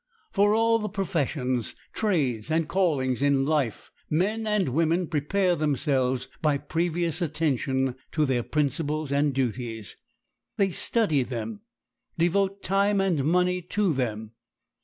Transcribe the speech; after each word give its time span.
For 0.31 0.55
all 0.55 0.79
the 0.79 0.89
professions, 0.89 1.75
trades, 1.93 2.49
and 2.49 2.67
callings 2.67 3.21
in 3.21 3.45
life 3.45 3.91
men 4.09 4.47
and 4.47 4.69
women 4.69 5.05
prepare 5.05 5.55
themselves 5.55 6.27
by 6.41 6.57
previous 6.57 7.21
attention 7.21 7.93
to 8.13 8.25
their 8.25 8.41
principles 8.41 9.11
and 9.11 9.31
duties. 9.31 9.97
They 10.57 10.71
study 10.71 11.21
them,—devote 11.21 12.63
time 12.63 12.99
and 12.99 13.23
money 13.23 13.61
to 13.61 13.93
them. 13.93 14.31